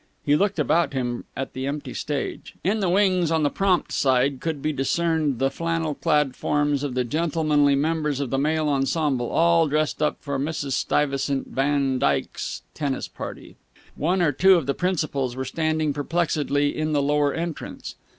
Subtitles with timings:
[0.25, 2.55] He looked about him at the empty stage.
[2.63, 6.95] In the wings, on the prompt side, could be discerned the flannel clad forms of
[6.95, 10.71] the gentlemanly members of the male ensemble, all dressed up for Mrs.
[10.71, 13.57] Stuyvesant van Dyke's tennis party.
[13.95, 17.93] One or two of the principals were standing perplexedly in the lower entrance.